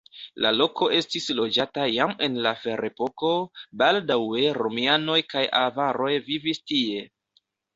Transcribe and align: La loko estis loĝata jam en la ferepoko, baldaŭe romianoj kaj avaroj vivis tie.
La 0.43 0.51
loko 0.53 0.85
estis 0.99 1.27
loĝata 1.39 1.83
jam 1.97 2.13
en 2.29 2.39
la 2.47 2.53
ferepoko, 2.63 3.31
baldaŭe 3.83 4.49
romianoj 4.61 5.21
kaj 5.35 5.45
avaroj 5.63 6.13
vivis 6.33 6.65
tie. 6.73 7.07